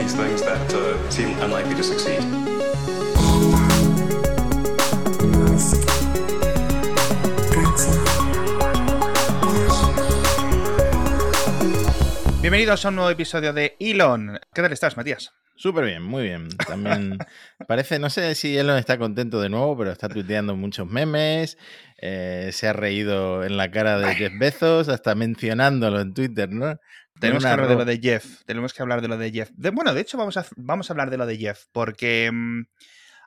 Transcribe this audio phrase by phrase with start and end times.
[0.00, 2.20] these things that uh, seem unlikely to succeed.
[12.40, 14.38] Bienvenidos a un nuevo episodio de Elon.
[14.54, 15.32] ¿Qué tal estás, Matías?
[15.56, 16.48] Súper bien, muy bien.
[16.66, 17.18] También
[17.68, 21.58] parece, no sé si Elon está contento de nuevo, pero está tuiteando muchos memes.
[22.00, 26.78] eh, se ha reído en la cara de Jeff Bezos, hasta mencionándolo en Twitter, ¿no?
[27.20, 28.42] Tenemos que hablar de lo de Jeff.
[28.46, 29.50] Tenemos que hablar de lo de Jeff.
[29.54, 32.62] De- bueno, de hecho, vamos a, vamos a hablar de lo de Jeff, porque mm,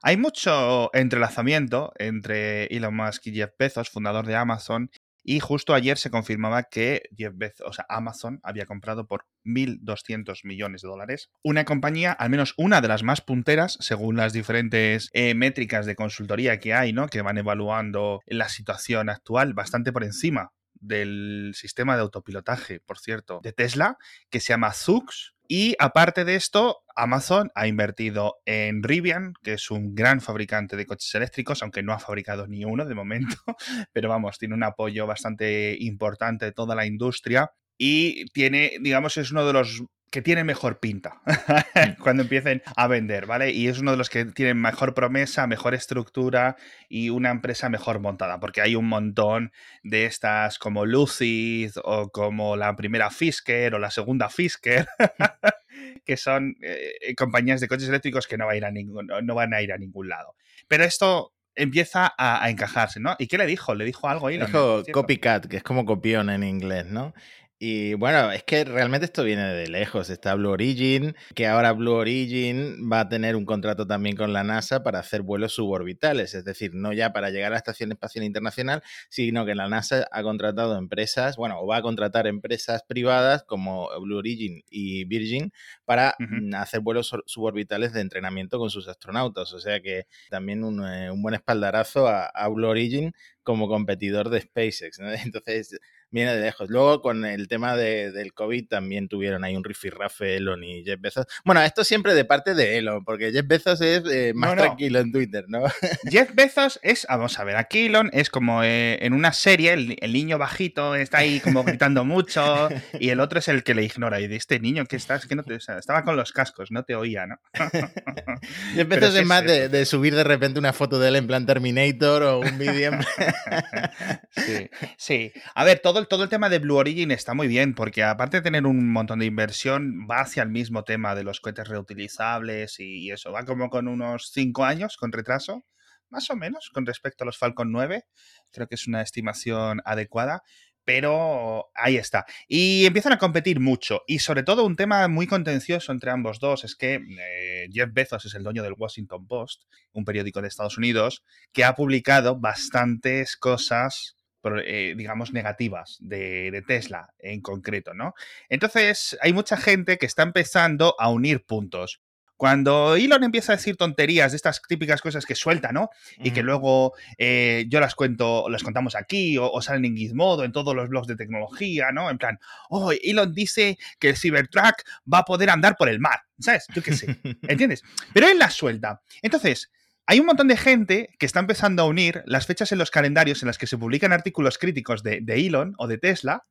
[0.01, 4.89] hay mucho entrelazamiento entre Elon Musk y Jeff Bezos, fundador de Amazon.
[5.25, 10.41] Y justo ayer se confirmaba que Jeff Bezos, o sea, Amazon había comprado por 1.200
[10.43, 15.09] millones de dólares una compañía, al menos una de las más punteras, según las diferentes
[15.13, 17.07] eh, métricas de consultoría que hay, ¿no?
[17.07, 20.51] Que van evaluando la situación actual, bastante por encima
[20.83, 23.97] del sistema de autopilotaje, por cierto, de Tesla,
[24.29, 25.33] que se llama Zoox.
[25.47, 30.85] Y aparte de esto, Amazon ha invertido en Rivian, que es un gran fabricante de
[30.85, 33.35] coches eléctricos, aunque no ha fabricado ni uno de momento,
[33.93, 39.31] pero vamos, tiene un apoyo bastante importante de toda la industria y tiene, digamos, es
[39.31, 41.23] uno de los que tiene mejor pinta
[41.99, 43.49] cuando empiecen a vender, ¿vale?
[43.49, 46.55] Y es uno de los que tienen mejor promesa, mejor estructura
[46.87, 52.55] y una empresa mejor montada, porque hay un montón de estas como Lucid o como
[52.55, 54.87] la primera Fisker o la segunda Fisker,
[56.05, 59.33] que son eh, compañías de coches eléctricos que no, va a ir a ningún, no
[59.33, 60.35] van a ir a ningún lado.
[60.67, 63.15] Pero esto empieza a, a encajarse, ¿no?
[63.17, 63.73] ¿Y qué le dijo?
[63.73, 64.37] Le dijo algo ahí.
[64.37, 67.15] Dijo copycat, que es como copión en inglés, ¿no?
[67.59, 70.09] Y bueno, es que realmente esto viene de lejos.
[70.09, 74.43] Está Blue Origin, que ahora Blue Origin va a tener un contrato también con la
[74.43, 78.25] NASA para hacer vuelos suborbitales, es decir, no ya para llegar a la Estación Espacial
[78.25, 83.43] Internacional, sino que la NASA ha contratado empresas, bueno, o va a contratar empresas privadas
[83.43, 85.53] como Blue Origin y Virgin
[85.85, 89.53] para mm, hacer vuelos suborbitales de entrenamiento con sus astronautas.
[89.53, 94.29] O sea que también un, eh, un buen espaldarazo a, a Blue Origin como competidor
[94.29, 94.99] de SpaceX.
[94.99, 95.11] ¿no?
[95.13, 95.79] Entonces,
[96.13, 96.69] viene de lejos.
[96.69, 101.01] Luego, con el tema de- del COVID, también tuvieron ahí un rifirrafe Elon y Jeff
[101.01, 101.25] Bezos.
[101.43, 104.61] Bueno, esto siempre de parte de Elon, porque Jeff Bezos es eh, más No, no.
[104.61, 105.63] tranquilo en Twitter, ¿no?
[106.09, 109.97] Jeff Bezos es, vamos a ver, aquí Elon es como eh, en una serie, el,
[109.99, 112.69] el niño bajito está ahí como gritando mucho
[112.99, 114.19] y el otro es el que le ignora.
[114.21, 116.71] Y de este niño que estás, que no te, o sea, estaba con los cascos,
[116.71, 117.39] no te oía, ¿no?
[118.75, 121.45] Jeff Bezos sí es más de, subir de repente una foto de él en plan
[121.45, 122.99] Terminator o un vídeo en
[124.31, 125.31] Sí, sí.
[125.55, 128.43] A ver, todo todo el tema de Blue Origin está muy bien, porque aparte de
[128.43, 133.11] tener un montón de inversión, va hacia el mismo tema de los cohetes reutilizables y,
[133.11, 133.31] eso.
[133.31, 135.65] Va como con unos 5 años con retraso,
[136.09, 138.05] más o menos, con respecto a los Falcon 9.
[138.51, 140.43] Creo que es una estimación adecuada.
[140.85, 142.25] Pero ahí está.
[142.45, 144.01] Y empiezan a competir mucho.
[144.05, 148.25] Y sobre todo un tema muy contencioso entre ambos dos es que eh, Jeff Bezos
[148.25, 153.37] es el dueño del Washington Post, un periódico de Estados Unidos, que ha publicado bastantes
[153.37, 154.17] cosas,
[154.65, 158.13] eh, digamos, negativas de, de Tesla en concreto, ¿no?
[158.49, 162.01] Entonces, hay mucha gente que está empezando a unir puntos.
[162.35, 165.89] Cuando Elon empieza a decir tonterías de estas típicas cosas que suelta, ¿no?
[166.17, 170.43] Y que luego eh, yo las cuento, las contamos aquí, o, o salen en Gizmodo,
[170.43, 172.09] en todos los blogs de tecnología, ¿no?
[172.09, 172.39] En plan,
[172.69, 176.65] oh, Elon dice que el Cybertruck va a poder andar por el mar, ¿sabes?
[176.73, 177.17] Yo qué sé.
[177.47, 177.83] ¿Entiendes?
[178.13, 179.01] Pero él las suelta.
[179.21, 179.71] Entonces,
[180.05, 183.41] hay un montón de gente que está empezando a unir las fechas en los calendarios
[183.41, 186.45] en las que se publican artículos críticos de, de Elon o de Tesla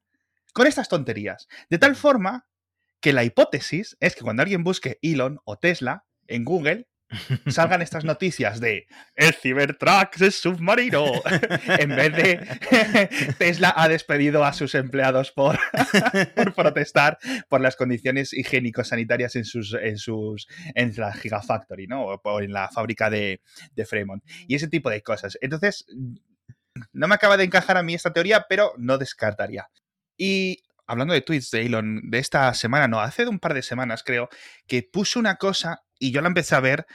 [0.52, 1.48] con estas tonterías.
[1.68, 2.46] De tal forma
[3.00, 6.88] que la hipótesis es que cuando alguien busque Elon o Tesla en Google,
[7.48, 11.04] salgan estas noticias de el Cybertruck es submarino
[11.78, 15.58] en vez de Tesla ha despedido a sus empleados por,
[16.54, 17.18] protestar
[17.48, 22.06] por las condiciones higiénico-sanitarias en sus en sus en la Gigafactory, ¿no?
[22.06, 23.40] O, o en la fábrica de,
[23.74, 24.22] de Fremont.
[24.46, 25.38] Y ese tipo de cosas.
[25.40, 25.86] Entonces,
[26.92, 29.68] no me acaba de encajar a mí esta teoría, pero no descartaría.
[30.16, 33.62] Y hablando de tweets de Elon de esta semana, no, hace de un par de
[33.62, 34.28] semanas creo,
[34.66, 36.86] que puso una cosa y yo la empecé a ver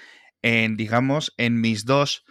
[0.42, 2.26] en, digamos, en mis dos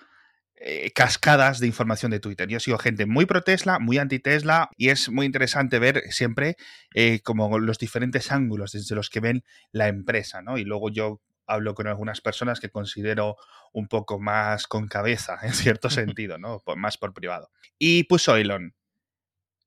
[0.57, 2.49] eh, cascadas de información de Twitter.
[2.49, 6.57] Yo sigo gente muy pro Tesla, muy anti Tesla y es muy interesante ver siempre
[6.95, 10.57] eh, como los diferentes ángulos desde los que ven la empresa, ¿no?
[10.59, 13.37] Y luego yo hablo con algunas personas que considero
[13.73, 16.61] un poco más con cabeza, en cierto sentido, ¿no?
[16.61, 17.51] Por- más por privado.
[17.79, 18.75] Y puso Elon,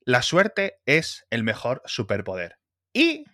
[0.05, 2.57] la suerte es el mejor superpoder.
[2.93, 3.25] Y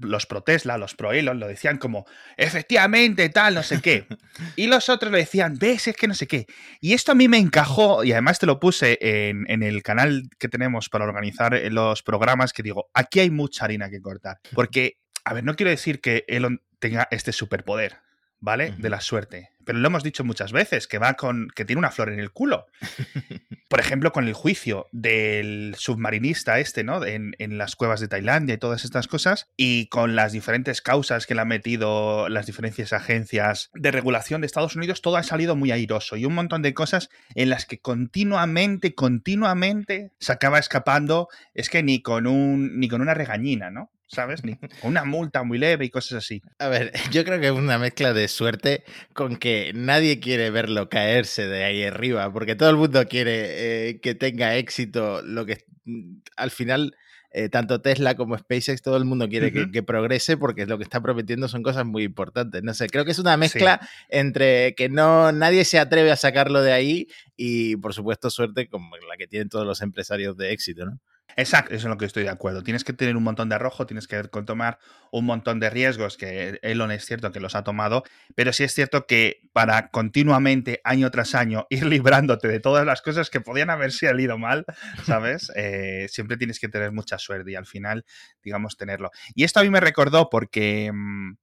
[0.00, 2.06] los pro Tesla, los pro Elon lo decían como,
[2.36, 4.06] efectivamente, tal, no sé qué.
[4.56, 6.46] Y los otros lo decían, ves, es que no sé qué.
[6.80, 10.28] Y esto a mí me encajó, y además te lo puse en, en el canal
[10.38, 14.38] que tenemos para organizar los programas, que digo, aquí hay mucha harina que cortar.
[14.54, 18.00] Porque, a ver, no quiero decir que Elon tenga este superpoder,
[18.40, 18.74] ¿vale?
[18.78, 19.50] De la suerte.
[19.66, 21.48] Pero lo hemos dicho muchas veces, que va con.
[21.54, 22.66] que tiene una flor en el culo.
[23.68, 27.04] Por ejemplo, con el juicio del submarinista este, ¿no?
[27.04, 29.48] En, en, las cuevas de Tailandia y todas estas cosas.
[29.56, 34.46] Y con las diferentes causas que le han metido las diferentes agencias de regulación de
[34.46, 36.16] Estados Unidos, todo ha salido muy airoso.
[36.16, 41.28] Y un montón de cosas en las que continuamente, continuamente se acaba escapando.
[41.54, 42.78] Es que ni con un.
[42.78, 43.90] ni con una regañina, ¿no?
[44.06, 44.44] ¿Sabes?
[44.44, 46.42] Ni una multa muy leve y cosas así.
[46.58, 50.88] A ver, yo creo que es una mezcla de suerte con que nadie quiere verlo
[50.88, 55.64] caerse de ahí arriba, porque todo el mundo quiere eh, que tenga éxito, lo que
[55.84, 56.96] mm, al final...
[57.32, 60.84] Eh, tanto Tesla como SpaceX, todo el mundo quiere que, que, progrese porque lo que
[60.84, 62.62] está prometiendo son cosas muy importantes.
[62.62, 63.88] No sé, creo que es una mezcla sí.
[64.08, 68.96] entre que no nadie se atreve a sacarlo de ahí y, por supuesto, suerte como
[68.96, 70.98] la que tienen todos los empresarios de éxito, ¿no?
[71.38, 72.62] Exacto, eso es en lo que estoy de acuerdo.
[72.62, 74.78] Tienes que tener un montón de arrojo, tienes que tomar
[75.12, 78.04] un montón de riesgos, que Elon es cierto que los ha tomado,
[78.34, 83.02] pero sí es cierto que para continuamente, año tras año, ir librándote de todas las
[83.02, 84.64] cosas que podían haber salido mal,
[85.04, 85.52] ¿sabes?
[85.68, 88.04] Eh, siempre tienes que tener mucha suerte y al final,
[88.42, 89.10] digamos, tenerlo.
[89.34, 90.90] Y esto a mí me recordó porque...
[90.92, 91.34] Mmm,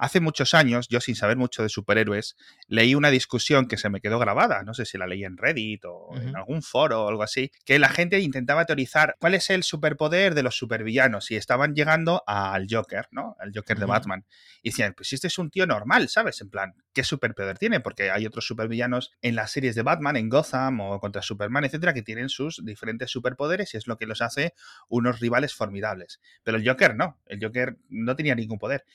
[0.00, 2.34] Hace muchos años, yo sin saber mucho de superhéroes,
[2.68, 5.84] leí una discusión que se me quedó grabada, no sé si la leí en Reddit
[5.84, 6.22] o uh -huh.
[6.22, 10.34] en algún foro o algo así, que la gente intentaba teorizar cuál es el superpoder
[10.34, 13.36] de los supervillanos y estaban llegando al Joker, ¿no?
[13.38, 13.80] Al Joker uh -huh.
[13.80, 14.26] de Batman.
[14.62, 16.40] Y decían, pues este es un tío normal, ¿sabes?
[16.40, 17.80] En plan, ¿qué superpoder tiene?
[17.80, 21.92] Porque hay otros supervillanos en las series de Batman, en Gotham o contra Superman, etcétera,
[21.92, 24.54] que tienen sus diferentes superpoderes y es lo que los hace
[24.88, 26.20] unos rivales formidables.
[26.42, 28.86] Pero el Joker no, el Joker no tenía ningún poder.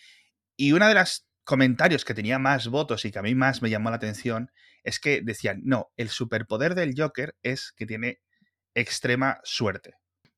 [0.58, 3.70] Y una de las comentarios que tenía más votos y que a mí más me
[3.70, 4.52] llamó la atención
[4.84, 8.20] es que decían, no, el superpoder del Joker es que tiene
[8.74, 9.96] extrema suerte.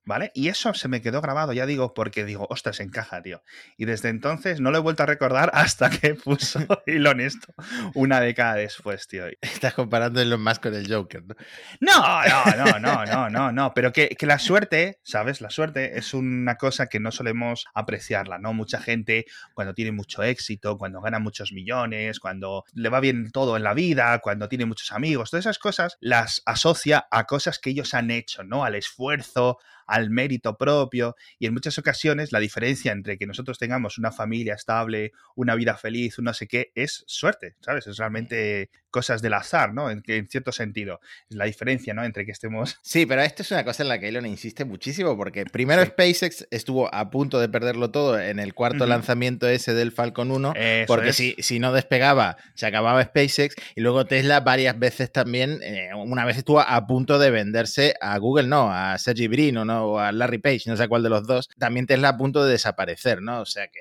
[0.07, 0.31] ¿Vale?
[0.33, 3.43] Y eso se me quedó grabado, ya digo, porque digo, ostras, encaja, tío.
[3.75, 7.53] Y desde entonces no lo he vuelto a recordar hasta que puso Elon esto
[7.93, 9.25] una década después, tío.
[9.41, 11.35] Estás comparando Elon Musk con el Joker, ¿no?
[11.81, 13.73] No, no, no, no, no, no, no.
[13.73, 15.41] Pero que, que, la suerte, ¿sabes?
[15.41, 18.53] La suerte es una cosa que no solemos apreciarla, ¿no?
[18.53, 23.57] Mucha gente, cuando tiene mucho éxito, cuando gana muchos millones, cuando le va bien todo
[23.57, 27.71] en la vida, cuando tiene muchos amigos, todas esas cosas las asocia a cosas que
[27.71, 28.63] ellos han hecho, ¿no?
[28.63, 33.97] Al esfuerzo, al mérito propio y en muchas ocasiones la diferencia entre que nosotros tengamos
[33.97, 37.87] una familia estable, una vida feliz, un no sé qué, es suerte, ¿sabes?
[37.87, 39.91] Es realmente cosas del azar, ¿no?
[39.91, 40.99] En, en cierto sentido.
[41.29, 42.03] Es la diferencia, ¿no?
[42.03, 42.79] Entre que estemos...
[42.87, 45.89] Sí, pero esto es una cosa en la que Elon insiste muchísimo porque primero sí.
[45.89, 48.89] SpaceX estuvo a punto de perderlo todo en el cuarto uh -huh.
[48.89, 53.81] lanzamiento ese del Falcon 1 Eso porque si, si no despegaba se acababa SpaceX y
[53.81, 58.47] luego Tesla varias veces también, eh, una vez estuvo a punto de venderse a Google,
[58.47, 61.27] no, a Sergey Brin o no, o a Larry Page, no sé cuál de los
[61.27, 63.41] dos, también Tesla a punto de desaparecer, ¿no?
[63.41, 63.79] O sea que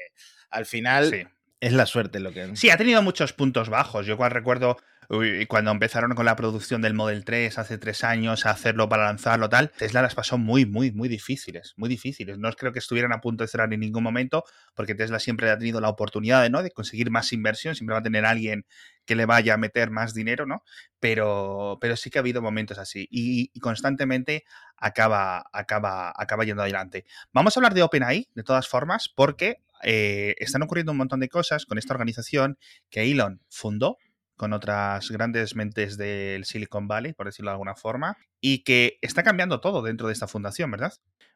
[0.50, 1.22] al final sí.
[1.60, 2.56] es la suerte lo que...
[2.56, 4.06] Sí, ha tenido muchos puntos bajos.
[4.06, 4.76] Yo cuando recuerdo
[5.48, 9.48] cuando empezaron con la producción del Model 3 hace tres años a hacerlo para lanzarlo
[9.48, 12.38] tal, Tesla las pasó muy, muy, muy difíciles, muy difíciles.
[12.38, 14.44] No creo que estuvieran a punto de cerrar en ningún momento,
[14.74, 16.62] porque Tesla siempre ha tenido la oportunidad de, ¿no?
[16.62, 18.66] de conseguir más inversión, siempre va a tener alguien
[19.04, 20.64] que le vaya a meter más dinero, ¿no?
[20.98, 24.44] Pero, pero sí que ha habido momentos así y, y constantemente
[24.76, 27.04] acaba, acaba, acaba yendo adelante.
[27.32, 31.28] Vamos a hablar de OpenAI, de todas formas, porque eh, están ocurriendo un montón de
[31.28, 32.58] cosas con esta organización
[32.90, 33.98] que Elon fundó
[34.36, 39.22] con otras grandes mentes del Silicon Valley, por decirlo de alguna forma, y que está
[39.22, 40.92] cambiando todo dentro de esta fundación, ¿verdad?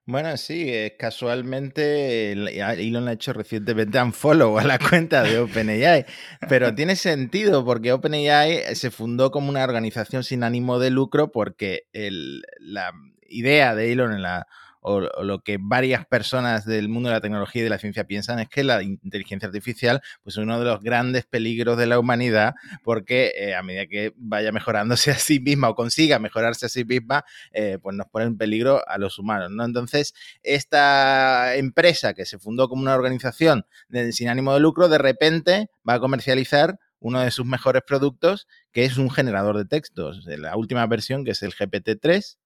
[0.06, 6.06] Bueno, sí, eh, casualmente Elon ha hecho recientemente un follow a la cuenta de OpenAI,
[6.48, 11.84] pero tiene sentido porque OpenAI se fundó como una organización sin ánimo de lucro porque
[11.92, 12.92] el, la
[13.28, 14.46] idea de Elon en la
[14.80, 18.38] o, lo que varias personas del mundo de la tecnología y de la ciencia piensan
[18.40, 22.54] es que la inteligencia artificial pues, es uno de los grandes peligros de la humanidad
[22.82, 26.84] porque eh, a medida que vaya mejorándose a sí misma o consiga mejorarse a sí
[26.84, 29.50] misma, eh, pues nos pone en peligro a los humanos.
[29.50, 29.64] ¿no?
[29.64, 33.66] Entonces, esta empresa que se fundó como una organización
[34.12, 38.84] sin ánimo de lucro, de repente va a comercializar uno de sus mejores productos, que
[38.84, 40.24] es un generador de textos.
[40.26, 42.36] La última versión, que es el GPT-3,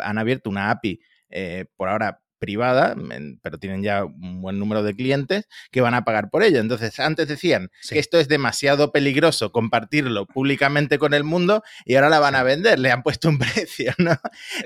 [0.00, 2.94] han abierto una API eh, por ahora privada,
[3.42, 6.60] pero tienen ya un buen número de clientes que van a pagar por ello.
[6.60, 7.94] Entonces, antes decían sí.
[7.94, 12.42] que esto es demasiado peligroso compartirlo públicamente con el mundo y ahora la van a
[12.42, 14.16] vender, le han puesto un precio, ¿no?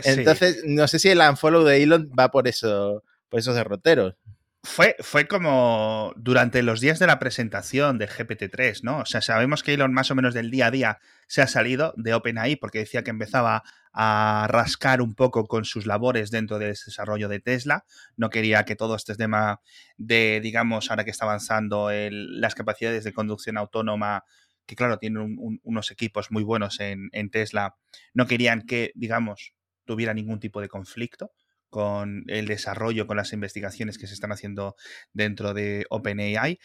[0.04, 0.66] Entonces, sí.
[0.66, 4.16] no sé si el unfollow de Elon va por eso, por esos derroteros.
[4.62, 8.98] Fue, fue como durante los días de la presentación del GPT-3, ¿no?
[8.98, 10.98] O sea, sabemos que Elon más o menos del día a día
[11.28, 13.62] se ha salido de OpenAI porque decía que empezaba
[13.92, 17.84] a rascar un poco con sus labores dentro del desarrollo de Tesla.
[18.16, 19.60] No quería que todo este tema
[19.96, 24.24] de, digamos, ahora que está avanzando las capacidades de conducción autónoma,
[24.66, 27.76] que claro, tienen unos equipos muy buenos en, Tesla,
[28.14, 29.54] no querían que, digamos,
[29.84, 31.32] tuviera ningún tipo de conflicto
[31.68, 34.76] con el desarrollo, con las investigaciones que se están haciendo
[35.12, 36.58] dentro de OpenAI,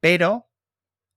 [0.00, 0.51] pero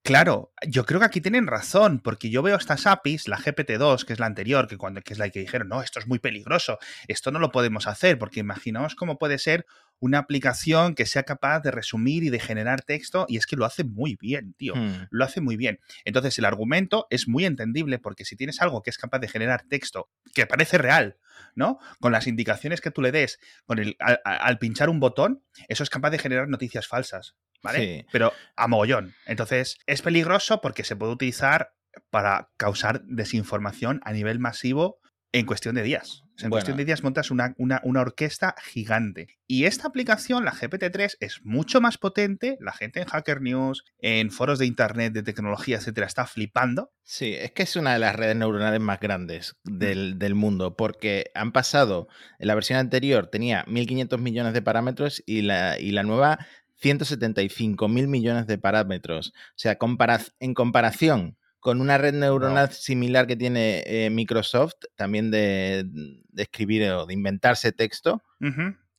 [0.06, 4.14] Claro, yo creo que aquí tienen razón, porque yo veo estas APIs, la GPT-2, que
[4.14, 6.78] es la anterior, que, cuando, que es la que dijeron, no, esto es muy peligroso,
[7.08, 9.66] esto no lo podemos hacer, porque imaginaos cómo puede ser
[9.98, 13.66] una aplicación que sea capaz de resumir y de generar texto, y es que lo
[13.66, 15.08] hace muy bien, tío, hmm.
[15.10, 15.80] lo hace muy bien.
[16.04, 19.64] Entonces, el argumento es muy entendible, porque si tienes algo que es capaz de generar
[19.68, 21.18] texto que parece real,
[21.56, 21.80] ¿no?
[22.00, 25.90] Con las indicaciones que tú le des, con el, al pinchar un botón, eso es
[25.90, 27.36] capaz de generar noticias falsas.
[27.66, 28.08] ¿Vale?
[28.12, 29.14] Pero a mogollón.
[29.26, 31.74] Entonces, es peligroso porque se puede utilizar
[32.10, 35.00] para causar desinformación a nivel masivo
[35.36, 36.24] en cuestión de días.
[36.42, 39.28] en cuestión de días montas una, una, orquesta gigante.
[39.48, 42.58] Y esta aplicación, la GPT-3, es mucho más potente.
[42.62, 46.94] La gente en Hacker News, en foros de internet, de tecnología, etcétera, está flipando.
[47.04, 51.32] Sí, es que es una de las redes neuronales más grandes del, del mundo, porque
[51.36, 52.08] han pasado,
[52.40, 56.40] en la versión anterior tenía 1.500 millones de parámetros y la, y la nueva
[56.78, 59.30] 175 mil millones de parámetros.
[59.30, 59.78] O sea,
[60.40, 65.84] en comparación con una red neuronal similar que tiene eh, Microsoft, también de,
[66.38, 68.22] escribir o de inventarse texto,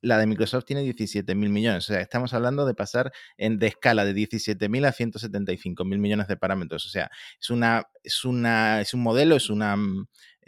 [0.01, 1.89] la de Microsoft tiene 17 mil millones.
[1.89, 6.01] O sea, estamos hablando de pasar en, de escala de 17 mil a 175 mil
[6.01, 6.87] millones de parámetros.
[6.87, 9.77] O sea, es, una, es, una, es un modelo, es una...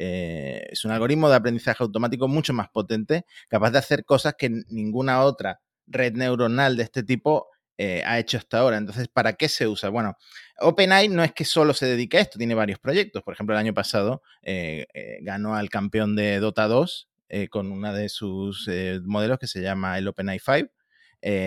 [0.00, 4.48] Eh, es un algoritmo de aprendizaje automático mucho más potente, capaz de hacer cosas que
[4.68, 7.48] ninguna otra red neuronal de este tipo
[7.80, 8.76] eh, ha hecho hasta ahora.
[8.76, 9.88] Entonces, ¿para qué se usa?
[9.88, 10.16] Bueno,
[10.58, 13.22] OpenAI no es que solo se dedique a esto, tiene varios proyectos.
[13.22, 17.08] Por ejemplo, el año pasado eh, eh, ganó al campeón de Dota 2
[17.50, 18.70] con uno de sus
[19.04, 20.72] modelos que se llama el OpenAI 5.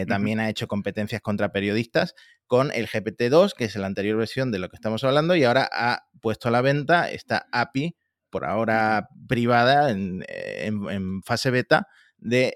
[0.08, 2.14] También ha hecho competencias contra periodistas
[2.46, 5.68] con el GPT-2, que es la anterior versión de lo que estamos hablando, y ahora
[5.72, 7.96] ha puesto a la venta esta API,
[8.30, 11.88] por ahora privada, en fase beta,
[12.22, 12.56] de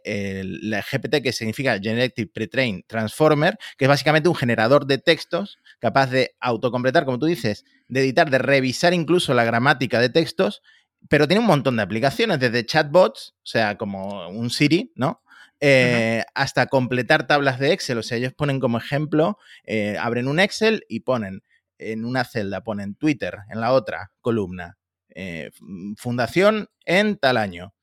[0.62, 6.08] la GPT, que significa Generative Pre-trained Transformer, que es básicamente un generador de textos capaz
[6.08, 10.62] de autocompletar, como tú dices, de editar, de revisar incluso la gramática de textos,
[11.10, 15.22] pero tiene un montón de aplicaciones, desde chatbots, o sea, como un Siri, ¿no?
[15.62, 17.98] Eh, hasta completar tablas de Excel.
[17.98, 21.44] O sea, ellos ponen como ejemplo, eh, abren un Excel y ponen
[21.78, 24.78] en una celda, ponen Twitter, en la otra columna,
[25.10, 25.52] eh,
[25.98, 27.74] fundación en tal año.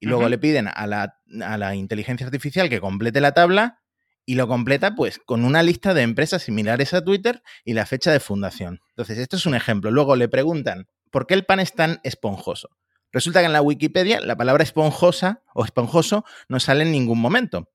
[0.00, 3.80] Y luego le piden a la, inteligencia artificial que complete la tabla
[4.24, 8.12] y lo completa pues con una lista de empresas similares a Twitter y la fecha
[8.12, 8.80] de fundación.
[8.90, 9.90] Entonces, esto es un ejemplo.
[9.90, 12.70] Luego le preguntan, ¿por qué el pan es tan esponjoso?
[13.12, 17.70] Resulta que en la Wikipedia la palabra esponjosa o esponjoso no sale en ningún momento.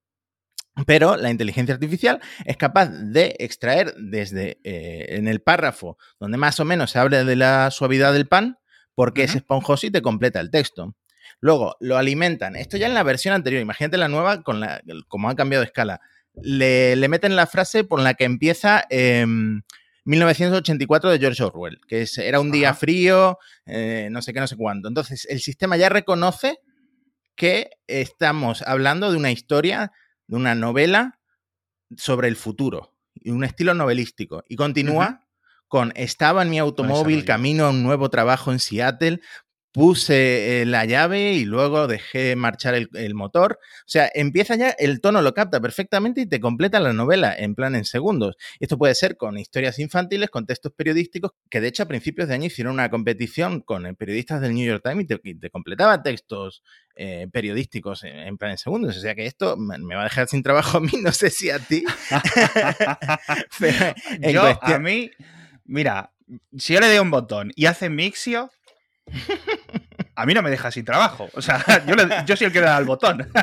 [0.86, 6.60] Pero la inteligencia artificial es capaz de extraer desde eh, en el párrafo donde más
[6.60, 8.58] o menos se habla de la suavidad del pan,
[8.96, 10.96] porque es esponjoso y te completa el texto.
[11.42, 12.56] Luego, lo alimentan.
[12.56, 13.62] Esto ya en la versión anterior.
[13.62, 16.00] Imagínate la nueva, con la, como ha cambiado de escala.
[16.42, 18.86] Le, meten la frase por la que empieza
[20.06, 24.48] 1984 em, de George Orwell, que era un día frío, eh, no sé qué, no
[24.48, 24.88] sé cuánto.
[24.88, 26.60] Entonces, el sistema ya reconoce
[27.36, 29.92] que estamos hablando de una historia,
[30.28, 31.20] de una novela
[31.98, 34.44] sobre el futuro, y un estilo novelístico.
[34.48, 35.28] Y continúa
[35.68, 39.22] con, estaba en mi automóvil camino a un nuevo trabajo en Seattle,
[39.72, 43.60] puse eh, la llave y luego dejé marchar el, motor.
[43.62, 47.56] O sea, empieza ya, el tono lo capta perfectamente y te completa la novela en
[47.56, 48.36] plan en segundos.
[48.60, 52.36] Esto puede ser con historias infantiles, con textos periodísticos, que de hecho a principios de
[52.36, 56.64] año hicieron una competición con eh, periodistas del New York Times y te, completaba textos
[56.96, 58.98] eh, periodísticos en, plan en segundos.
[58.98, 61.50] O sea que esto me va a dejar sin trabajo a mí, no sé si
[61.50, 61.84] a ti.
[64.32, 65.12] yo, a mí,
[65.66, 66.12] mira,
[66.58, 68.50] si yo le doy un botón y hace mixio,
[70.16, 71.30] a mí no me deja sin trabajo.
[71.34, 71.64] O sea,
[72.26, 73.28] yo, soy el que le da el botón.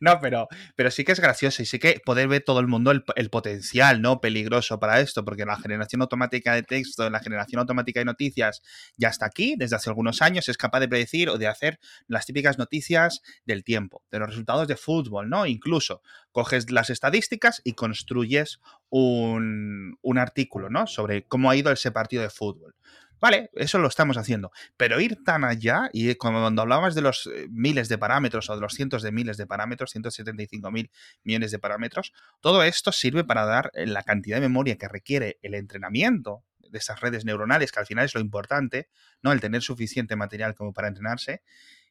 [0.00, 2.92] No, pero, pero sí que es gracioso y sí que poder ver todo el mundo
[2.92, 8.00] el, potencial no peligroso para esto, porque la generación automática de texto, la generación automática
[8.00, 8.62] de noticias
[8.96, 12.24] ya está aquí desde hace algunos años, es capaz de predecir o de hacer las
[12.24, 15.44] típicas noticias del tiempo, de los resultados de fútbol, ¿no?
[15.44, 20.86] Incluso coges las estadísticas y construyes un, un artículo, ¿no?
[20.86, 22.76] Sobre cómo ha ido ese partido de fútbol.
[23.20, 24.52] Vale, eso lo estamos haciendo.
[24.76, 28.60] Pero ir tan allá, y cuando hablabas de los eh, miles de parámetros o de
[28.60, 30.90] los cientos de miles de parámetros, 175 mil
[31.24, 35.38] millones de parámetros, todo esto sirve para dar eh, la cantidad de memoria que requiere
[35.42, 38.88] el entrenamiento de estas redes neuronales, que al final es lo importante,
[39.22, 39.32] ¿no?
[39.32, 41.42] El tener suficiente material como para entrenarse.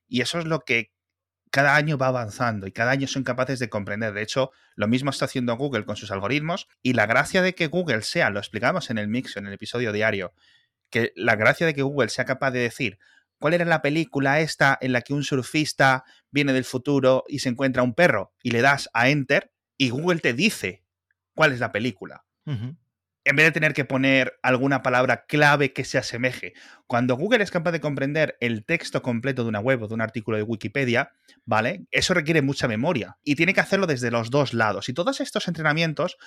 [0.08, 0.92] Y eso es lo que
[1.52, 4.14] cada año va avanzando y cada año son capaces de comprender.
[4.14, 7.68] De hecho, lo mismo está haciendo Google con sus algoritmos y la gracia de que
[7.68, 10.34] Google sea, lo explicamos en el mix, en el episodio diario,
[10.90, 13.00] que la gracia de que Google sea capaz de decir
[13.40, 17.50] cuál era la película esta en la que un surfista viene del futuro y se
[17.50, 20.84] encuentra un perro y le das a enter y Google te dice
[21.36, 22.26] cuál es la película
[23.28, 26.54] en vez de tener que poner alguna palabra clave que se asemeje.
[26.88, 30.00] Cuando Google es capaz de comprender el texto completo de una web o de un
[30.00, 31.12] artículo de Wikipedia,
[31.44, 31.86] ¿vale?
[31.92, 34.88] Eso requiere mucha memoria y tiene que hacerlo desde los dos lados.
[34.88, 36.18] Y todos estos entrenamientos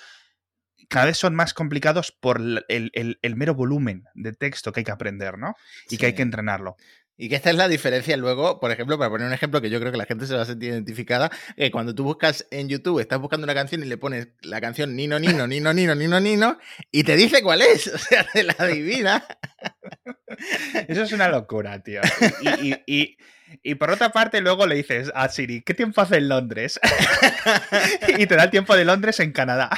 [0.91, 5.37] cada vez son más complicados por el, mero volumen de texto que hay que aprender,
[5.37, 5.55] ¿no?
[5.89, 6.75] Y que hay que entrenarlo.
[7.17, 9.79] Y que esta es la diferencia luego, por ejemplo, para poner un ejemplo que yo
[9.79, 12.99] creo que la gente se va a sentir identificada, que cuando tú buscas en YouTube,
[12.99, 16.57] estás buscando una canción y le pones la canción Nino, Nino, Nino, Nino, Nino, Nino,
[16.91, 19.23] y te dice cuál es, o sea, te la adivina.
[20.87, 22.01] Eso es una locura, tío.
[22.59, 23.17] Y,
[23.63, 26.79] y, por otra parte, luego le dices a Siri, ¿qué tiempo hace en Londres?
[28.17, 29.69] y te da el tiempo de Londres en Canadá.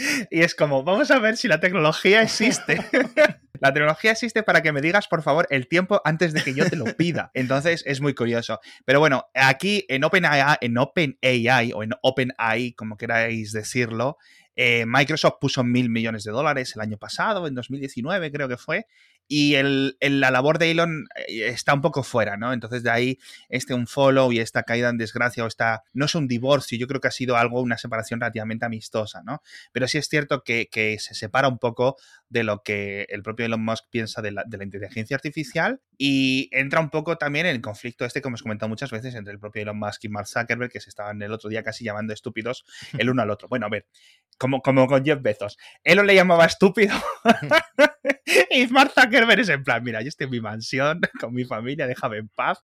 [0.30, 2.78] y es como, vamos a ver si la tecnología existe.
[3.60, 6.68] La tecnología existe para que me digas, por favor, el tiempo antes de que yo
[6.68, 7.30] te lo pida.
[7.32, 8.58] Entonces es muy curioso.
[8.84, 14.18] Pero bueno, aquí en OpenAI, en OpenAI o en OpenAI, como queráis decirlo,
[14.56, 18.86] eh, Microsoft puso mil millones de dólares el año pasado, en 2019 creo que fue,
[19.28, 22.52] y el, la labor de Elon eh, está un poco fuera, ¿no?
[22.52, 26.14] Entonces de ahí este un follow y esta caída en desgracia o esta, no es
[26.14, 29.42] un divorcio, yo creo que ha sido algo, una separación relativamente amistosa, ¿no?
[29.72, 31.96] Pero sí es cierto que, se separa un poco
[32.28, 36.48] de lo que el propio Elon Musk piensa de la, de la, inteligencia artificial y
[36.52, 39.38] entra un poco también en el conflicto este, como hemos comentado muchas veces, entre el
[39.38, 42.64] propio Elon Musk y Mark Zuckerberg, que se estaban el otro día casi llamando estúpidos
[42.98, 43.48] el uno al otro.
[43.48, 43.86] Bueno, a ver,
[44.38, 45.58] como, como con Jeff Bezos.
[45.84, 46.94] Elon le llamaba estúpido
[48.50, 51.86] y Mark Zuckerberg es en plan, mira, yo estoy en mi mansión con mi familia,
[51.86, 52.58] déjame en paz.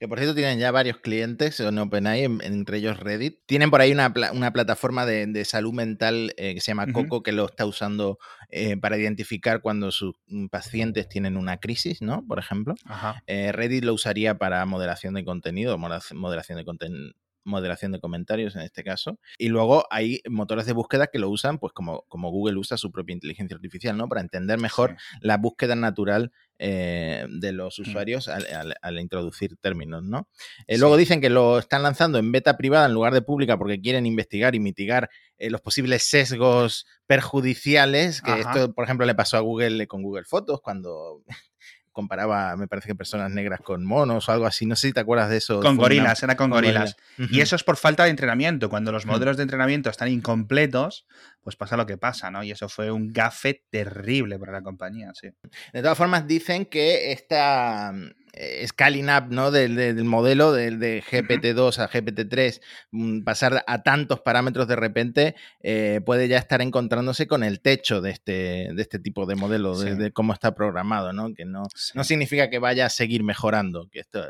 [0.00, 3.40] Que por cierto tienen ya varios clientes en OpenAI, entre ellos Reddit.
[3.46, 4.12] Tienen por ahí una,
[4.52, 8.96] plataforma de, salud mental eh, que se llama Coco, que lo está usando eh, para
[8.96, 12.24] identificar cuando sus mm, pacientes tienen una crisis, ¿no?
[12.28, 12.76] Por ejemplo.
[13.26, 17.12] Eh, Reddit lo usaría para moderación de contenido, moderación de contenido
[17.48, 19.18] moderación de comentarios en este caso.
[19.38, 22.92] Y luego hay motores de búsqueda que lo usan, pues como, como Google usa su
[22.92, 24.08] propia inteligencia artificial, ¿no?
[24.08, 27.82] Para entender mejor la búsqueda natural eh, de los mm.
[27.82, 30.28] usuarios al, introducir términos, ¿no?
[30.66, 33.80] Eh, luego dicen que lo están lanzando en beta privada en lugar de pública porque
[33.80, 35.08] quieren investigar y mitigar
[35.38, 40.24] eh, los posibles sesgos perjudiciales, que esto, por ejemplo, le pasó a Google con Google
[40.24, 41.22] Fotos cuando
[41.98, 44.66] comparaba, me parece que personas negras con monos o algo así.
[44.66, 45.58] No sé si te acuerdas de eso.
[45.58, 46.96] Con gorilas, era con, gorilas.
[47.16, 48.70] Y eso es por falta de entrenamiento.
[48.70, 51.06] Cuando los modelos de entrenamiento están incompletos,
[51.48, 52.44] pues pasa lo que pasa, ¿no?
[52.44, 55.28] Y eso fue un gafe terrible para la compañía, sí.
[55.72, 57.90] De todas formas, dicen que esta,
[58.34, 59.50] eh, scaling up ¿no?
[59.50, 66.28] del, modelo de, GPT-2 a GPT-3, mm, pasar a tantos parámetros de repente, eh, puede
[66.28, 70.34] ya estar encontrándose con el techo de este, de este tipo de modelo, de, cómo
[70.34, 71.32] está programado, ¿no?
[71.32, 71.62] Que no,
[71.94, 74.22] no significa que vaya a seguir mejorando, que esto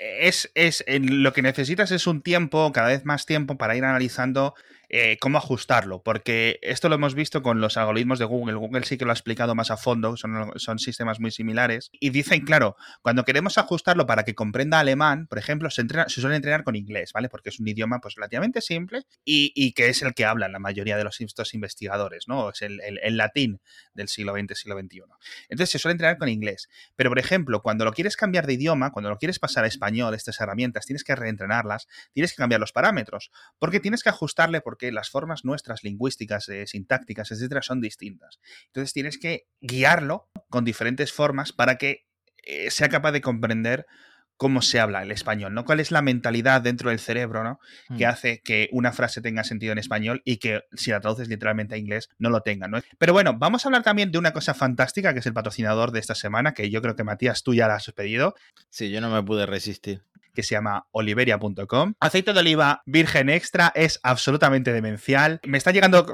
[0.00, 4.54] es, es, lo que necesitas es un tiempo, cada vez más tiempo, para ir analizando
[4.88, 8.54] eh, cómo ajustarlo, porque esto lo hemos visto con los algoritmos de Google.
[8.54, 11.90] Google sí que lo ha explicado más a fondo, son, son sistemas muy similares.
[11.92, 16.20] Y dicen, claro, cuando queremos ajustarlo para que comprenda alemán, por ejemplo, se, entrena, se
[16.20, 17.28] suele entrenar con inglés, ¿vale?
[17.28, 20.96] Porque es un idioma pues relativamente simple y, que es el que hablan la mayoría
[20.96, 22.50] de los estos investigadores, ¿no?
[22.50, 23.60] Es el, el, latín
[23.94, 25.02] del siglo XX, siglo XXI.
[25.48, 26.68] Entonces se suele entrenar con inglés.
[26.96, 30.14] Pero, por ejemplo, cuando lo quieres cambiar de idioma, cuando lo quieres pasar a español,
[30.14, 34.90] estas herramientas, tienes que reentrenarlas, tienes que cambiar los parámetros, porque tienes que ajustarle, porque
[34.90, 38.40] las formas nuestras lingüísticas, eh, sintácticas, etcétera, son distintas.
[38.66, 42.08] Entonces tienes que guiarlo con diferentes formas para que
[42.42, 43.86] eh, sea capaz de comprender
[44.36, 45.64] cómo se habla el español, ¿no?
[45.64, 47.60] ¿Cuál es la mentalidad dentro del cerebro, ¿no?
[47.96, 48.08] Que mm.
[48.08, 51.78] hace que una frase tenga sentido en español y que si la traduces literalmente a
[51.78, 52.80] inglés no lo tenga, ¿no?
[52.98, 56.00] Pero bueno, vamos a hablar también de una cosa fantástica que es el patrocinador de
[56.00, 58.34] esta semana, que yo creo que Matías tú ya la has pedido.
[58.70, 60.02] Sí, yo no me pude resistir
[60.34, 61.94] que se llama oliveria.com.
[62.00, 65.40] Aceite de oliva virgen extra es absolutamente demencial.
[65.44, 66.06] Me están llegando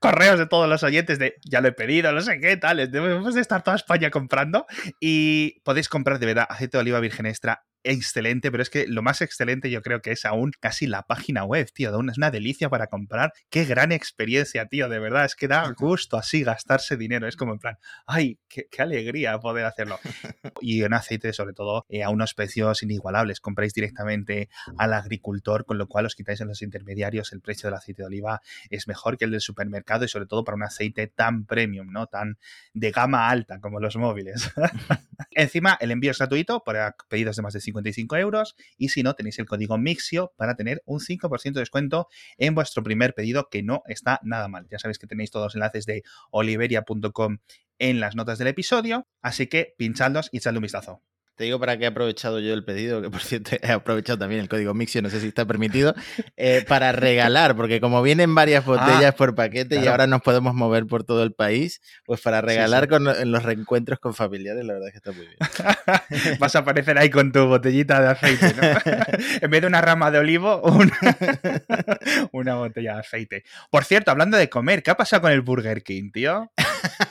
[0.00, 2.76] correos de todos los oyentes de ya lo he pedido, no sé qué tal.
[2.90, 4.66] Debemos de estar toda España comprando
[5.00, 9.02] y podéis comprar de verdad aceite de oliva virgen extra excelente, pero es que lo
[9.02, 11.90] más excelente yo creo que es aún casi la página web, tío.
[11.90, 13.32] Es una delicia para comprar.
[13.50, 15.26] Qué gran experiencia, tío, de verdad.
[15.26, 17.28] Es que da gusto así gastarse dinero.
[17.28, 19.98] Es como en plan, ay, qué, alegría poder hacerlo.
[20.60, 23.40] Y en aceite, sobre todo, eh, a unos precios inigualables.
[23.40, 27.32] Compráis directamente al agricultor, con lo cual os quitáis en los intermediarios.
[27.32, 30.42] El precio del aceite de oliva es mejor que el del supermercado y sobre todo
[30.42, 32.06] para un aceite tan premium, ¿no?
[32.06, 32.38] Tan
[32.72, 34.50] de gama alta como los móviles.
[35.30, 39.14] Encima, el envío es gratuito para pedidos de más de 55 euros y si no,
[39.14, 42.08] tenéis el código MIXIO para tener un 5% de descuento
[42.38, 44.66] en vuestro primer pedido, que no está nada mal.
[44.70, 47.38] Ya sabéis que tenéis todos los enlaces de oliveria.com
[47.78, 51.02] en las notas del episodio, así que pinchadlos y echadle un vistazo.
[51.36, 54.40] Te digo para qué he aprovechado yo el pedido, que por cierto he aprovechado también
[54.40, 55.92] el código Mixio, no sé si está permitido,
[56.36, 60.54] eh, para regalar, porque como vienen varias ah, botellas por paquete y ahora nos podemos
[60.54, 64.74] mover por todo el país, pues para regalar Con, en los reencuentros con familiares, la
[64.74, 66.38] verdad es que está muy bien.
[66.38, 68.62] Vas a aparecer ahí con tu botellita de aceite, ¿no?
[69.40, 70.98] en vez de una rama de olivo, una,
[72.32, 73.44] una botella de aceite.
[73.70, 76.52] Por cierto, hablando de comer, ¿qué ha pasado con el Burger King, tío?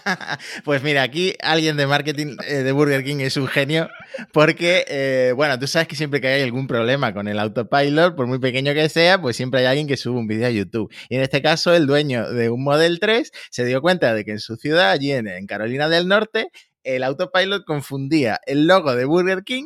[0.63, 3.89] pues mira, aquí alguien de marketing eh, de Burger King es un genio
[4.31, 8.27] porque, eh, bueno, tú sabes que siempre que hay algún problema con el autopilot, por
[8.27, 10.93] muy pequeño que sea, pues siempre hay alguien que sube un vídeo a YouTube.
[11.09, 14.31] Y en este caso, el dueño de un Model 3 se dio cuenta de que
[14.31, 16.49] en su ciudad, allí en, Carolina del Norte,
[16.83, 19.65] el autopilot confundía el logo de Burger King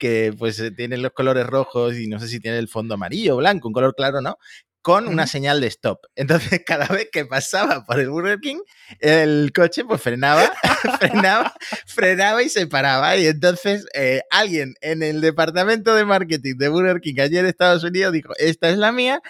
[0.00, 3.38] que pues tiene los colores rojos y no sé si tiene el fondo amarillo o
[3.38, 4.36] blanco, un color claro, ¿no?
[4.86, 6.06] Con una señal de stop.
[6.14, 8.58] Entonces, cada vez que pasaba por el Burger King,
[9.00, 10.48] el coche pues frenaba,
[11.00, 11.52] frenaba,
[11.86, 13.16] frenaba y se paraba.
[13.16, 17.82] Y entonces eh, alguien en el departamento de marketing de Burger King ayer en Estados
[17.82, 19.20] Unidos dijo, esta es la mía,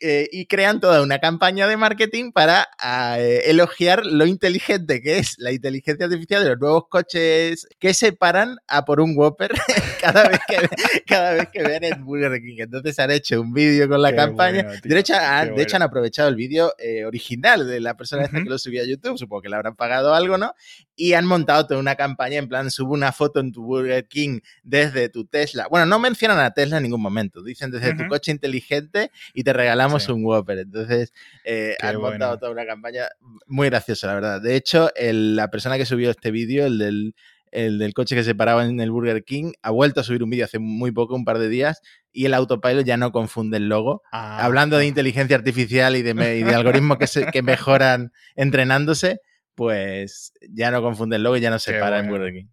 [0.00, 5.18] eh, y crean toda una campaña de marketing para ah, eh, elogiar lo inteligente que
[5.18, 9.52] es la inteligencia artificial de los nuevos coches que se paran a por un Whopper
[10.00, 12.56] cada vez que, cada vez que ven el Burger King.
[12.58, 14.66] Entonces han hecho un vídeo con la campaña.
[14.82, 18.42] de, hecho, han, de hecho, han aprovechado el vídeo eh, original de la persona esta
[18.42, 19.18] que lo subía a YouTube.
[19.18, 20.54] Supongo que le habrán pagado algo, ¿no?
[20.94, 24.40] Y han montado toda una campaña en plan, sube una foto en tu Burger King
[24.62, 25.66] desde tu Tesla.
[25.68, 27.42] Bueno, no mencionan a Tesla en ningún momento.
[27.42, 30.58] Dicen desde tu coche inteligente y te regalan un Whopper.
[30.58, 31.12] Entonces,
[31.44, 33.08] eh, han montado toda una campaña
[33.46, 34.40] muy graciosa, la verdad.
[34.40, 37.14] De hecho, la persona que subió este vídeo, el del,
[37.56, 40.30] el del coche que se paraba en el Burger King, ha vuelto a subir un
[40.30, 41.80] vídeo hace muy poco, un par de días,
[42.12, 44.02] y el autopilot ya no confunde el logo.
[44.12, 49.20] Ah, Hablando de inteligencia artificial y de, de algoritmos que, se, que mejoran entrenándose,
[49.54, 52.46] pues ya no confunde el logo y ya no se para en Burger King.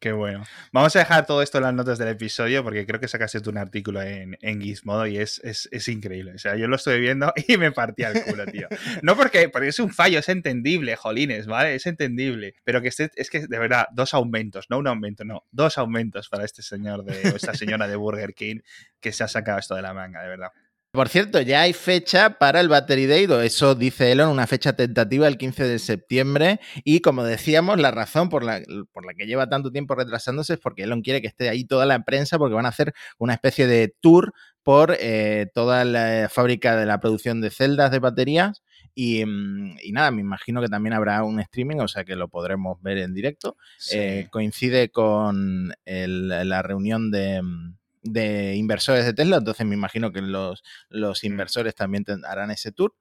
[0.00, 0.44] Qué bueno.
[0.72, 3.50] Vamos a dejar todo esto en las notas del episodio porque creo que sacaste tú
[3.50, 6.34] un artículo en, en Gizmodo y es, es, increíble.
[6.34, 8.68] O sea, yo lo estoy viendo y me partía el culo, tío.
[9.02, 11.74] No porque, porque es un fallo, es entendible, jolines, ¿vale?
[11.74, 12.54] Es entendible.
[12.62, 16.28] Pero que este, es que, de verdad, dos aumentos, no un aumento, no, dos aumentos
[16.28, 18.60] para este señor de, o esta señora de Burger King
[19.00, 20.50] que se ha sacado esto de la manga, de verdad.
[20.90, 25.28] Por cierto, ya hay fecha para el Battery Day, eso dice Elon, una fecha tentativa
[25.28, 26.60] el 15 de septiembre.
[26.82, 30.58] Y como decíamos, la razón por la, por la que lleva tanto tiempo retrasándose es
[30.58, 33.66] porque Elon quiere que esté ahí toda la prensa, porque van a hacer una especie
[33.66, 38.62] de tour por eh, toda la fábrica de la producción de celdas de baterías.
[38.94, 42.80] Y, mm, nada, me imagino que también habrá un streaming, o sea que lo podremos
[42.80, 43.58] ver en directo.
[43.92, 50.22] Eh, coincide con la reunión de mm, de inversores de Tesla, entonces me imagino que
[50.22, 52.94] los, los inversores también harán ese tour.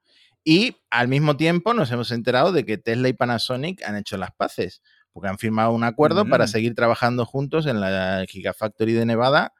[0.43, 4.31] Y al mismo tiempo nos hemos enterado de que Tesla y Panasonic han hecho las
[4.31, 4.81] paces,
[5.11, 6.47] porque han firmado un acuerdo para mm.
[6.47, 9.53] seguir trabajando juntos en la Gigafactory de Nevada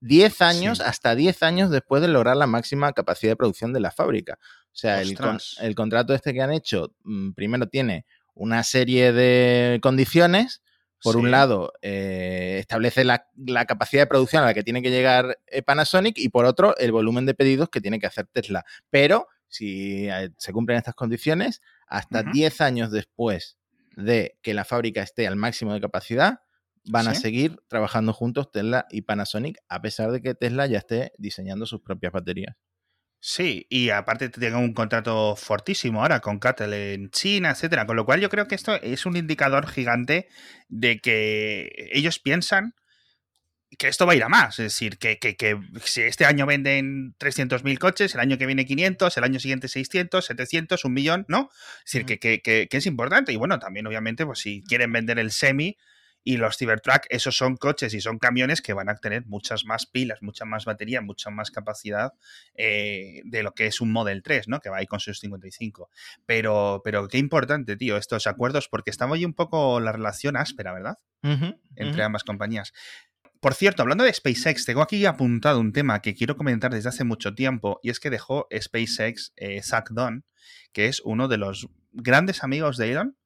[0.00, 3.90] 10 años, hasta 10 años después de lograr la máxima capacidad de producción de la
[3.90, 4.38] fábrica.
[4.66, 5.16] O sea, el,
[5.60, 10.62] el, contrato este que han hecho, mm, primero tiene una serie de condiciones
[11.06, 13.26] por un lado, eh, establece la,
[13.66, 16.90] capacidad de producción a la que tiene que llegar eh, Panasonic y por otro, el
[16.90, 18.64] volumen de pedidos que tiene que hacer Tesla.
[18.90, 23.56] Pero si eh, se cumplen estas condiciones, hasta 10 años después
[23.96, 26.40] de que la fábrica esté al máximo de capacidad,
[26.88, 31.12] van a seguir trabajando juntos Tesla y Panasonic, a pesar de que Tesla ya esté
[31.18, 32.56] diseñando sus propias baterías.
[33.18, 37.86] Sí, y aparte tengo un contrato fortísimo ahora con Cattel en China, etcétera.
[37.86, 40.28] Con lo cual yo creo que esto es un indicador gigante
[40.68, 42.74] de que ellos piensan
[43.78, 44.58] que esto va a ir a más.
[44.58, 45.18] Es decir, que,
[45.84, 50.24] si este año venden 300.000 coches, el año que viene 500, el año siguiente 600,
[50.24, 51.50] 700, un millón, ¿no?
[51.84, 53.32] Es decir, que, que, es importante.
[53.32, 55.76] Y bueno, también obviamente, pues si quieren vender el semi,
[56.26, 59.86] y los Cybertruck, esos son coches y son camiones que van a tener muchas más
[59.86, 62.14] pilas, mucha más batería, mucha más capacidad
[62.56, 64.58] eh, de lo que es un Model 3, ¿no?
[64.58, 65.88] Que va ahí con sus 55.
[66.26, 70.72] Pero, pero qué importante, tío, estos acuerdos, porque estaba ahí un poco la relación áspera,
[70.72, 70.98] ¿verdad?
[71.76, 72.72] Entre ambas compañías.
[73.40, 77.04] Por cierto, hablando de SpaceX, tengo aquí apuntado un tema que quiero comentar desde hace
[77.04, 80.24] mucho tiempo y es que dejó SpaceX eh, Zach Dunn,
[80.72, 83.16] que es uno de los grandes amigos de Elon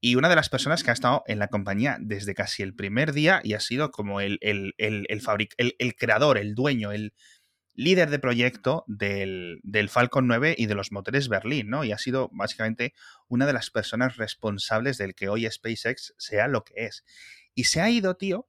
[0.00, 3.12] y una de las personas que ha estado en la compañía desde casi el primer
[3.12, 7.12] día y ha sido como el, el, el, el creador, el dueño, el
[7.76, 11.84] líder de proyecto del, del, Falcon 9 y de los motores Berlín, ¿no?
[11.84, 12.94] Y ha sido básicamente
[13.28, 17.04] una de las personas responsables del que hoy SpaceX sea lo que es.
[17.54, 18.48] Y se ha ido, tío.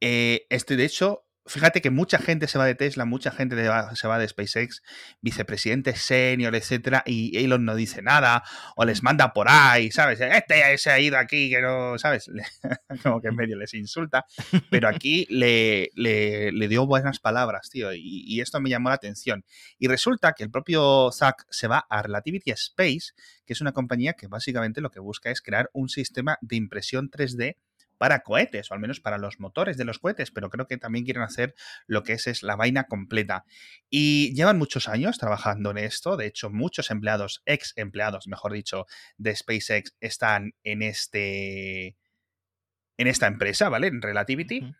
[0.00, 3.56] Eh, este, de hecho, fíjate que mucha gente se va de Tesla, mucha gente
[3.94, 4.82] se va de SpaceX,
[5.20, 8.42] vicepresidente senior, etcétera, y Elon no dice nada,
[8.76, 10.20] o les manda por ahí, ¿sabes?
[10.20, 12.30] Este se ha ido aquí, que no, ¿sabes?
[13.02, 14.26] Como que en medio les insulta,
[14.70, 19.44] pero aquí le, le, dio buenas palabras, tío, y, y, esto me llamó la atención.
[19.78, 23.12] Y resulta que el propio Zach se va a Relativity Space,
[23.44, 27.10] que es una compañía que básicamente lo que busca es crear un sistema de impresión
[27.10, 27.56] 3D
[27.98, 31.04] para cohetes, o al menos para los motores de los cohetes, pero creo que también
[31.04, 31.54] quieren hacer
[31.86, 33.44] lo que es, es la vaina completa.
[33.90, 38.86] Y llevan muchos años trabajando en esto, de hecho muchos empleados, ex empleados, mejor dicho,
[39.16, 41.96] de SpaceX están en este
[42.98, 43.88] en esta empresa, ¿vale?
[43.88, 44.74] En Relativity.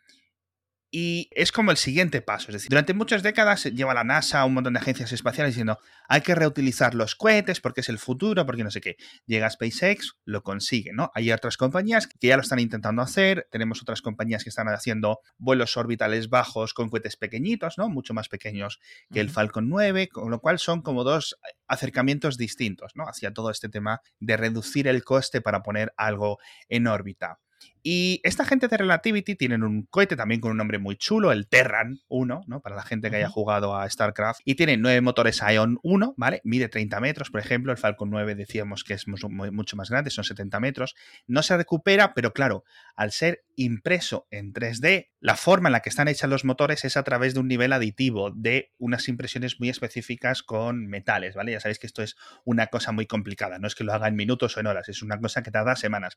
[0.98, 2.46] Y es como el siguiente paso.
[2.48, 5.78] Es decir, durante muchas décadas lleva la NASA, un montón de agencias espaciales diciendo
[6.09, 8.96] hay que reutilizar los cohetes porque es el futuro, porque no sé qué.
[9.26, 11.11] Llega SpaceX, lo consigue, ¿no?
[11.14, 13.46] Hay otras compañías que ya lo están intentando hacer.
[13.50, 17.90] Tenemos otras compañías que están haciendo vuelos orbitales bajos con cohetes pequeñitos, ¿no?
[17.90, 18.80] Mucho más pequeños
[19.12, 21.37] que el Falcon 9, con lo cual son como dos
[21.68, 23.04] acercamientos distintos, ¿no?
[23.06, 26.38] Hacia todo este tema de reducir el coste para poner algo
[26.70, 27.38] en órbita.
[27.83, 31.46] Y esta gente de Relativity tienen un cohete también con un nombre muy chulo, el
[31.46, 32.61] Terran 1, ¿no?
[32.61, 34.40] Para la gente que haya jugado a StarCraft.
[34.44, 36.40] Y tiene nueve motores Ion 1, ¿vale?
[36.42, 37.70] Mide 30 metros, por ejemplo.
[37.70, 40.96] El Falcon 9 decíamos que es mucho más grande, son 70 metros.
[41.29, 42.64] No se recupera, pero claro,
[42.96, 46.96] al ser impreso en 3D, la forma en la que están hechos los motores es
[46.96, 51.52] a través de un nivel aditivo, de unas impresiones muy específicas con metales, ¿vale?
[51.52, 54.16] Ya sabéis que esto es una cosa muy complicada, no es que lo haga en
[54.16, 56.16] minutos o en horas, es una cosa que tarda semanas.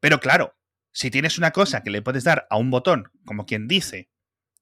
[0.00, 0.54] Pero claro,
[0.96, 4.08] si tienes una cosa que le puedes dar a un botón, como quien dice,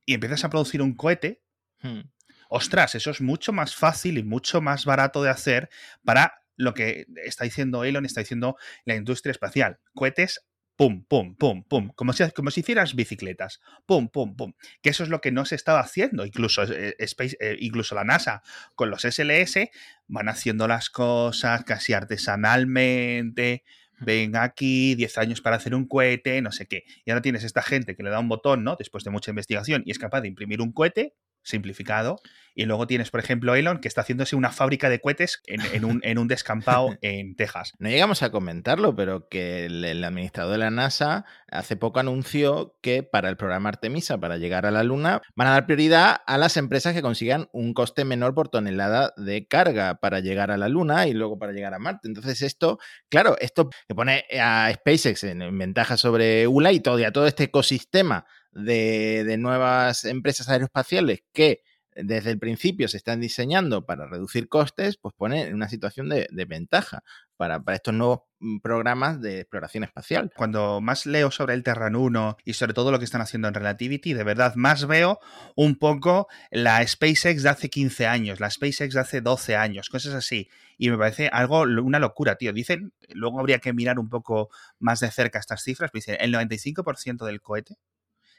[0.04, 1.44] y empiezas a producir un cohete,
[1.80, 2.00] hmm.
[2.48, 5.70] ostras, eso es mucho más fácil y mucho más barato de hacer
[6.02, 9.78] para lo que está diciendo Elon, está diciendo la industria espacial.
[9.94, 10.44] Cohetes
[10.74, 15.04] pum, pum, pum, pum, como si, como si hicieras bicicletas, pum, pum, pum, que eso
[15.04, 18.42] es lo que no se estaba haciendo, incluso, eh, Space, eh, incluso la NASA
[18.74, 19.70] con los SLS
[20.08, 23.62] van haciendo las cosas casi artesanalmente,
[24.00, 26.84] ven aquí, 10 años para hacer un cohete, no sé qué.
[27.04, 28.76] Y ahora tienes esta gente que le da un botón, ¿no?
[28.76, 32.20] Después de mucha investigación y es capaz de imprimir un cohete simplificado.
[32.56, 36.00] Y luego tienes, por ejemplo, Elon, que está haciéndose una fábrica de cohetes en, un,
[36.04, 37.72] en un, descampado en Texas.
[37.80, 43.02] No llegamos a comentarlo, pero que el, administrador de la NASA hace poco anunció que
[43.02, 46.56] para el programa Artemisa, para llegar a la Luna, van a dar prioridad a las
[46.56, 51.08] empresas que consigan un coste menor por tonelada de carga para llegar a la Luna
[51.08, 52.06] y luego para llegar a Marte.
[52.06, 52.78] Entonces, esto,
[53.08, 57.26] claro, esto que pone a SpaceX en, ventaja sobre ULA y todo, y a todo
[57.26, 61.62] este ecosistema de, nuevas empresas aeroespaciales que
[61.96, 66.44] desde el principio se están diseñando para reducir costes, pues pone en una situación de,
[66.48, 67.04] ventaja
[67.36, 70.32] para, estos nuevos mm, programas de exploración espacial.
[70.36, 73.54] Cuando más leo sobre el Terran 1 y sobre todo lo que están haciendo en
[73.54, 75.20] Relativity, de verdad más veo
[75.54, 80.14] un poco la SpaceX de hace 15 años, la SpaceX de hace 12 años, cosas
[80.14, 80.48] así.
[80.76, 82.52] Y me parece algo, una locura, tío.
[82.52, 84.48] Dicen, luego habría que mirar un poco
[84.80, 87.76] más de cerca estas cifras, pero dicen, el 95% del cohete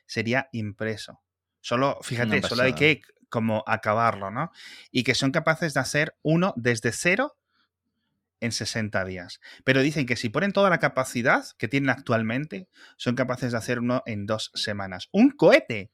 [0.06, 1.22] sería impreso.
[1.62, 4.52] Solo, fíjate, solo hay que como acabarlo, ¿no?
[4.91, 7.38] Y que son capaces de hacer uno desde cero
[8.39, 9.39] en 60 días.
[9.63, 13.80] Pero dicen que si ponen toda la capacidad que tienen actualmente, son capaces de hacer
[13.80, 15.10] uno en dos semanas.
[15.12, 15.91] Un cohete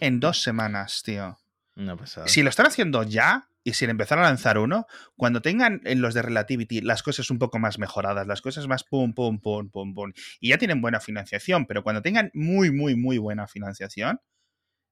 [0.00, 1.38] en dos semanas, tío.
[1.74, 6.00] No Si lo están haciendo ya, y sin empezar a lanzar uno, cuando tengan en
[6.00, 9.68] los de Relativity las cosas un poco más mejoradas, las cosas más pum, pum, pum,
[9.68, 14.22] pum, pum, y ya tienen buena financiación, pero cuando tengan muy, muy, muy buena financiación,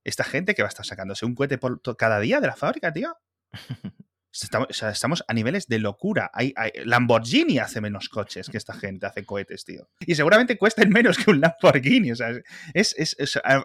[0.04, 2.92] esta gente que va a estar sacándose un cohete por cada día de la fábrica,
[2.92, 3.16] tío.
[4.42, 6.30] Estamos, a niveles de locura.
[6.34, 6.52] Hay,
[6.84, 9.88] Lamborghini hace menos coches que esta gente hace cohetes, tío.
[10.00, 12.12] Y seguramente cuesten menos que un Lamborghini.
[12.12, 12.30] O sea,
[12.74, 12.94] es,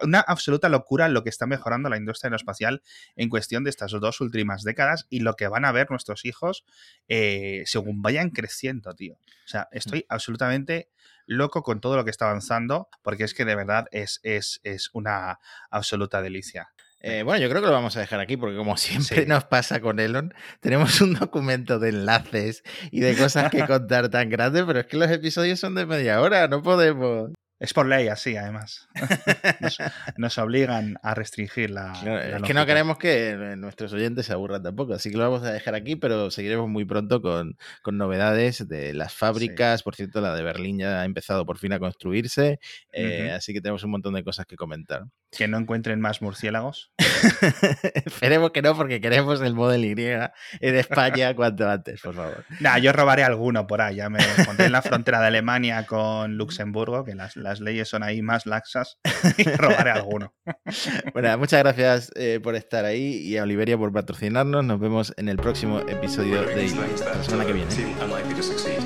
[0.02, 2.82] una absoluta locura lo que está mejorando la industria aeroespacial
[3.16, 6.64] en cuestión de estas dos últimas décadas y lo que van a ver nuestros hijos
[7.08, 9.16] eh, según vayan creciendo, tío.
[9.16, 10.90] O sea, estoy absolutamente
[11.26, 14.90] loco con todo lo que está avanzando porque es que de verdad es, es, es
[14.94, 16.70] una absoluta delicia.
[17.04, 19.82] Eh, bueno, yo creo que lo vamos a dejar aquí porque como siempre nos pasa
[19.82, 24.80] con Elon, tenemos un documento de enlaces y de cosas que contar tan grande, pero
[24.80, 27.32] es que los episodios son de media hora, no podemos.
[27.62, 28.90] Es por ley así, además.
[29.62, 29.78] Nos,
[30.18, 31.94] nos obligan a restringir la.
[32.02, 32.56] Claro, la es que longitud.
[32.56, 35.96] no queremos que nuestros oyentes se aburran tampoco, así que lo vamos a dejar aquí,
[35.96, 39.84] pero seguiremos muy pronto con, con novedades de las fábricas.
[39.84, 42.60] Por cierto, la de Berlín ya ha empezado por fin a construirse,
[42.94, 43.36] eh, Ujú.
[43.36, 45.04] así que tenemos un montón de cosas que comentar.
[45.32, 46.92] Que no encuentren más murciélagos.
[48.06, 52.44] Esperemos que no, porque queremos el Model Y en España cuanto antes, por favor.
[52.60, 53.98] Nah, yo robaré alguno por ahí.
[53.98, 58.04] Ya me pondré en la frontera de Alemania con Luxemburgo, que las, las leyes son
[58.04, 59.00] ahí más laxas,
[59.38, 60.34] y robaré alguno.
[61.14, 64.64] Bueno, muchas gracias eh, por estar ahí y a Oliveria por patrocinarnos.
[64.64, 66.66] Nos vemos en el próximo episodio de.
[66.66, 68.81] Hasta la semana que viene.